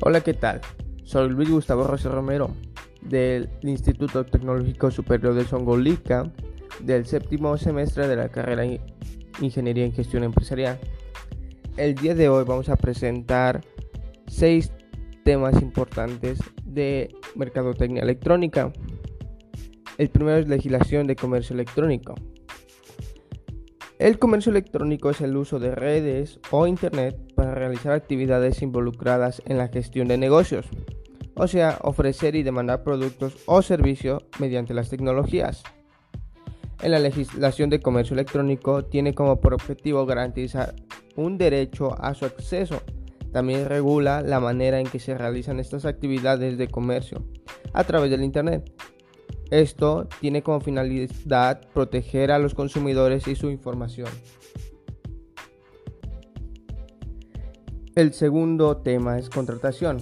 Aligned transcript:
Hola, 0.00 0.20
¿qué 0.20 0.32
tal? 0.32 0.60
Soy 1.02 1.28
Luis 1.28 1.50
Gustavo 1.50 1.82
Rossi 1.82 2.06
Romero 2.06 2.50
del 3.02 3.48
Instituto 3.62 4.24
Tecnológico 4.24 4.92
Superior 4.92 5.34
de 5.34 5.44
Songolica 5.44 6.30
del 6.80 7.04
séptimo 7.04 7.56
semestre 7.58 8.06
de 8.06 8.14
la 8.14 8.28
carrera 8.28 8.64
Ingeniería 9.40 9.84
en 9.84 9.92
Gestión 9.92 10.22
Empresarial. 10.22 10.78
El 11.76 11.96
día 11.96 12.14
de 12.14 12.28
hoy 12.28 12.44
vamos 12.44 12.68
a 12.68 12.76
presentar 12.76 13.60
seis 14.28 14.70
temas 15.24 15.60
importantes 15.60 16.38
de 16.64 17.12
mercadotecnia 17.34 18.04
electrónica. 18.04 18.72
El 19.98 20.10
primero 20.10 20.38
es 20.38 20.46
legislación 20.46 21.08
de 21.08 21.16
comercio 21.16 21.54
electrónico. 21.54 22.14
El 23.98 24.20
comercio 24.20 24.50
electrónico 24.50 25.10
es 25.10 25.20
el 25.20 25.36
uso 25.36 25.58
de 25.58 25.74
redes 25.74 26.38
o 26.52 26.68
Internet 26.68 27.16
para 27.34 27.56
realizar 27.56 27.92
actividades 27.92 28.62
involucradas 28.62 29.42
en 29.44 29.58
la 29.58 29.66
gestión 29.66 30.06
de 30.06 30.16
negocios, 30.16 30.66
o 31.34 31.48
sea, 31.48 31.80
ofrecer 31.82 32.36
y 32.36 32.44
demandar 32.44 32.84
productos 32.84 33.34
o 33.46 33.60
servicios 33.60 34.22
mediante 34.38 34.72
las 34.72 34.88
tecnologías. 34.88 35.64
En 36.80 36.92
la 36.92 37.00
legislación 37.00 37.70
de 37.70 37.80
comercio 37.80 38.14
electrónico 38.14 38.84
tiene 38.84 39.16
como 39.16 39.32
objetivo 39.32 40.06
garantizar 40.06 40.76
un 41.16 41.36
derecho 41.36 42.00
a 42.00 42.14
su 42.14 42.24
acceso. 42.24 42.80
También 43.32 43.68
regula 43.68 44.22
la 44.22 44.38
manera 44.38 44.78
en 44.78 44.86
que 44.86 45.00
se 45.00 45.18
realizan 45.18 45.58
estas 45.58 45.84
actividades 45.86 46.56
de 46.56 46.68
comercio 46.68 47.24
a 47.72 47.82
través 47.82 48.12
del 48.12 48.22
Internet 48.22 48.77
esto 49.50 50.08
tiene 50.20 50.42
como 50.42 50.60
finalidad 50.60 51.60
proteger 51.72 52.30
a 52.30 52.38
los 52.38 52.54
consumidores 52.54 53.26
y 53.28 53.34
su 53.34 53.50
información. 53.50 54.08
El 57.94 58.12
segundo 58.12 58.76
tema 58.76 59.18
es 59.18 59.28
contratación. 59.28 59.98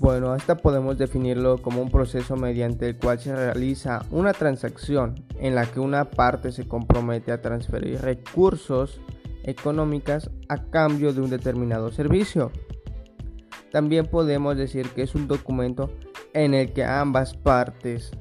Bueno, 0.00 0.34
esta 0.34 0.56
podemos 0.56 0.98
definirlo 0.98 1.58
como 1.58 1.80
un 1.80 1.90
proceso 1.90 2.34
mediante 2.34 2.88
el 2.88 2.98
cual 2.98 3.20
se 3.20 3.36
realiza 3.36 4.04
una 4.10 4.32
transacción 4.32 5.24
en 5.38 5.54
la 5.54 5.66
que 5.66 5.78
una 5.78 6.10
parte 6.10 6.50
se 6.50 6.66
compromete 6.66 7.30
a 7.30 7.40
transferir 7.40 8.00
recursos 8.00 9.00
económicos 9.44 10.30
a 10.48 10.64
cambio 10.64 11.12
de 11.12 11.20
un 11.20 11.30
determinado 11.30 11.92
servicio. 11.92 12.50
También 13.70 14.06
podemos 14.06 14.56
decir 14.56 14.88
que 14.88 15.02
es 15.02 15.14
un 15.14 15.28
documento 15.28 15.90
en 16.34 16.54
el 16.54 16.72
que 16.72 16.84
ambas 16.84 17.34
partes 17.34 18.12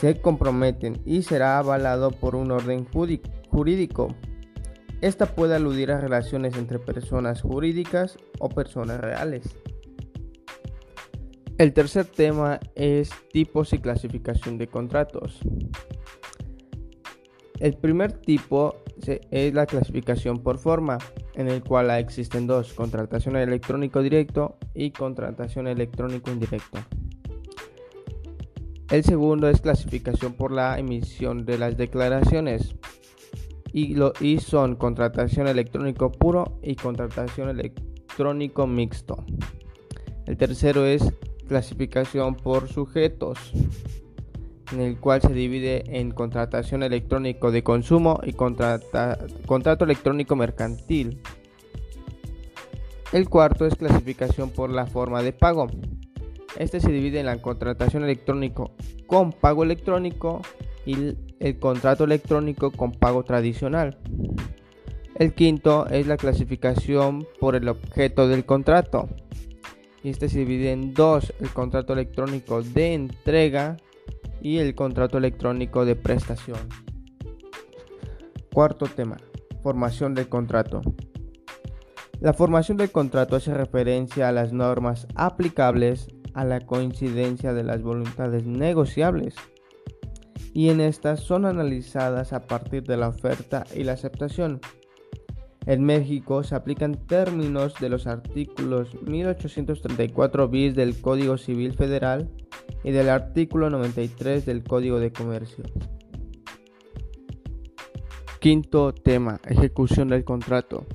se 0.00 0.20
comprometen 0.20 1.00
y 1.06 1.22
será 1.22 1.58
avalado 1.58 2.10
por 2.10 2.34
un 2.34 2.50
orden 2.50 2.86
jurídico. 3.50 4.14
Esta 5.00 5.26
puede 5.26 5.54
aludir 5.54 5.92
a 5.92 6.00
relaciones 6.00 6.56
entre 6.56 6.78
personas 6.78 7.42
jurídicas 7.42 8.18
o 8.40 8.48
personas 8.48 9.00
reales. 9.00 9.44
El 11.56 11.72
tercer 11.72 12.04
tema 12.04 12.60
es 12.74 13.10
tipos 13.32 13.72
y 13.72 13.78
clasificación 13.78 14.58
de 14.58 14.68
contratos. 14.68 15.38
El 17.58 17.76
primer 17.76 18.12
tipo 18.12 18.76
es 19.30 19.54
la 19.54 19.66
clasificación 19.66 20.42
por 20.42 20.58
forma, 20.58 20.98
en 21.38 21.46
el 21.46 21.62
cual 21.62 21.88
existen 21.92 22.48
dos, 22.48 22.72
contratación 22.72 23.36
electrónico 23.36 24.02
directo 24.02 24.58
y 24.74 24.90
contratación 24.90 25.68
electrónico 25.68 26.32
indirecto. 26.32 26.78
El 28.90 29.04
segundo 29.04 29.48
es 29.48 29.60
clasificación 29.60 30.32
por 30.32 30.50
la 30.50 30.80
emisión 30.80 31.46
de 31.46 31.56
las 31.56 31.76
declaraciones 31.76 32.74
y, 33.72 33.94
y 34.20 34.40
son 34.40 34.74
contratación 34.74 35.46
electrónico 35.46 36.10
puro 36.10 36.58
y 36.60 36.74
contratación 36.74 37.50
electrónico 37.50 38.66
mixto. 38.66 39.24
El 40.26 40.36
tercero 40.36 40.86
es 40.86 41.04
clasificación 41.46 42.34
por 42.34 42.68
sujetos 42.68 43.52
en 44.72 44.80
el 44.80 44.98
cual 44.98 45.20
se 45.22 45.32
divide 45.32 45.98
en 45.98 46.10
contratación 46.10 46.82
electrónico 46.82 47.50
de 47.50 47.62
consumo 47.62 48.20
y 48.24 48.32
contrato 48.32 49.84
electrónico 49.84 50.36
mercantil. 50.36 51.20
El 53.12 53.28
cuarto 53.28 53.66
es 53.66 53.74
clasificación 53.74 54.50
por 54.50 54.70
la 54.70 54.86
forma 54.86 55.22
de 55.22 55.32
pago. 55.32 55.68
Este 56.58 56.80
se 56.80 56.90
divide 56.90 57.20
en 57.20 57.26
la 57.26 57.40
contratación 57.40 58.04
electrónico 58.04 58.72
con 59.06 59.32
pago 59.32 59.62
electrónico 59.62 60.42
y 60.84 61.14
el 61.40 61.58
contrato 61.58 62.04
electrónico 62.04 62.70
con 62.70 62.92
pago 62.92 63.22
tradicional. 63.22 63.98
El 65.14 65.32
quinto 65.34 65.86
es 65.86 66.06
la 66.06 66.16
clasificación 66.16 67.26
por 67.40 67.56
el 67.56 67.68
objeto 67.68 68.28
del 68.28 68.44
contrato. 68.44 69.08
Este 70.04 70.28
se 70.28 70.40
divide 70.40 70.72
en 70.72 70.94
dos, 70.94 71.32
el 71.40 71.50
contrato 71.50 71.92
electrónico 71.92 72.62
de 72.62 72.94
entrega 72.94 73.76
y 74.40 74.58
el 74.58 74.74
contrato 74.74 75.18
electrónico 75.18 75.84
de 75.84 75.96
prestación. 75.96 76.58
Cuarto 78.52 78.86
tema, 78.86 79.16
formación 79.62 80.14
del 80.14 80.28
contrato. 80.28 80.80
La 82.20 82.32
formación 82.32 82.76
del 82.76 82.90
contrato 82.90 83.36
hace 83.36 83.54
referencia 83.54 84.28
a 84.28 84.32
las 84.32 84.52
normas 84.52 85.06
aplicables 85.14 86.08
a 86.34 86.44
la 86.44 86.60
coincidencia 86.60 87.52
de 87.52 87.64
las 87.64 87.82
voluntades 87.82 88.46
negociables 88.46 89.34
y 90.54 90.70
en 90.70 90.80
estas 90.80 91.20
son 91.20 91.46
analizadas 91.46 92.32
a 92.32 92.46
partir 92.46 92.82
de 92.82 92.96
la 92.96 93.08
oferta 93.08 93.64
y 93.74 93.84
la 93.84 93.92
aceptación. 93.92 94.60
En 95.66 95.84
México 95.84 96.42
se 96.42 96.54
aplican 96.54 96.94
términos 97.06 97.74
de 97.80 97.88
los 97.88 98.06
artículos 98.06 99.00
1834 99.02 100.48
bis 100.48 100.74
del 100.74 101.00
Código 101.00 101.36
Civil 101.36 101.74
Federal 101.74 102.30
y 102.84 102.90
del 102.90 103.08
artículo 103.08 103.70
93 103.70 104.46
del 104.46 104.62
Código 104.64 105.00
de 105.00 105.12
Comercio. 105.12 105.64
Quinto 108.40 108.94
tema, 108.94 109.40
ejecución 109.48 110.08
del 110.08 110.24
contrato. 110.24 110.86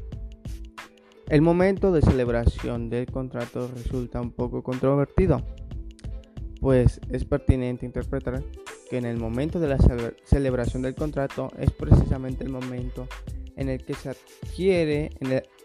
El 1.27 1.41
momento 1.41 1.91
de 1.91 2.01
celebración 2.01 2.89
del 2.89 3.07
contrato 3.07 3.69
resulta 3.75 4.21
un 4.21 4.31
poco 4.31 4.63
controvertido, 4.63 5.41
pues 6.61 7.01
es 7.09 7.25
pertinente 7.25 7.85
interpretar 7.85 8.43
que 8.89 8.97
en 8.97 9.05
el 9.05 9.17
momento 9.17 9.59
de 9.59 9.67
la 9.67 9.77
celebración 10.23 10.83
del 10.83 10.95
contrato 10.95 11.49
es 11.57 11.71
precisamente 11.71 12.43
el 12.43 12.51
momento 12.51 13.07
en 13.55 13.69
el 13.69 13.83
que 13.83 13.93
se 13.93 14.09
adquiere 14.09 15.09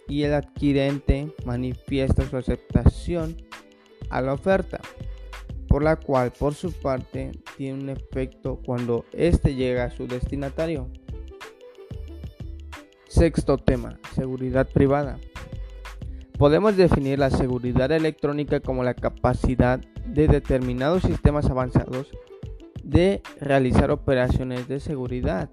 y 0.09 0.23
el 0.23 0.35
adquirente 0.35 1.33
manifiesta 1.45 2.29
su 2.29 2.37
aceptación 2.37 3.37
a 4.11 4.21
la 4.21 4.33
oferta 4.33 4.81
por 5.69 5.83
la 5.83 5.97
cual 5.97 6.33
por 6.33 6.55
su 6.55 6.73
parte 6.73 7.33
tiene 7.57 7.83
un 7.83 7.89
efecto 7.91 8.61
cuando 8.65 9.05
éste 9.13 9.55
llega 9.55 9.85
a 9.85 9.91
su 9.91 10.07
destinatario. 10.07 10.89
Sexto 13.07 13.59
tema, 13.59 13.99
seguridad 14.15 14.69
privada. 14.69 15.19
Podemos 16.39 16.77
definir 16.77 17.19
la 17.19 17.31
seguridad 17.31 17.91
electrónica 17.91 18.61
como 18.61 18.85
la 18.85 18.95
capacidad 18.95 19.81
de 20.07 20.29
determinados 20.29 21.03
sistemas 21.03 21.47
avanzados 21.51 22.11
de 22.83 23.23
realizar 23.41 23.91
operaciones 23.91 24.69
de 24.69 24.81
seguridad. 24.81 25.51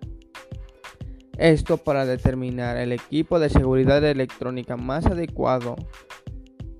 Esto 1.38 1.78
para 1.78 2.06
determinar 2.06 2.78
el 2.78 2.94
equipo 2.94 3.40
de 3.40 3.50
seguridad 3.50 4.04
electrónica 4.06 4.78
más 4.78 5.06
adecuado 5.06 5.76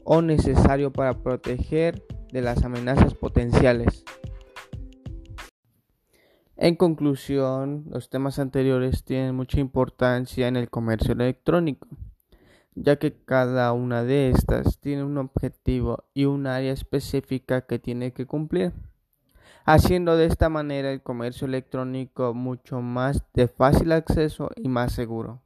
o 0.06 0.22
necesario 0.22 0.94
para 0.94 1.14
proteger 1.14 2.02
de 2.36 2.42
las 2.42 2.66
amenazas 2.66 3.14
potenciales. 3.14 4.04
En 6.58 6.76
conclusión, 6.76 7.86
los 7.90 8.10
temas 8.10 8.40
anteriores 8.40 9.06
tienen 9.06 9.36
mucha 9.36 9.62
importancia 9.62 10.50
en 10.50 10.58
el 10.58 10.70
comercio 10.70 11.14
electrónico, 11.14 11.88
ya 12.74 12.98
que 12.98 13.14
cada 13.14 13.72
una 13.72 14.04
de 14.04 14.32
estas 14.32 14.80
tiene 14.82 15.06
un 15.06 15.18
objetivo 15.18 16.04
y 16.14 16.26
un 16.26 16.46
área 16.46 16.74
específica 16.74 17.62
que 17.62 17.80
tiene 17.80 18.12
que 18.12 18.26
cumplir, 18.26 18.74
haciendo 19.64 20.18
de 20.18 20.26
esta 20.26 20.50
manera 20.50 20.92
el 20.92 21.02
comercio 21.02 21.48
electrónico 21.48 22.34
mucho 22.34 22.82
más 22.82 23.24
de 23.34 23.48
fácil 23.48 23.94
acceso 23.94 24.50
y 24.58 24.68
más 24.68 24.92
seguro. 24.92 25.45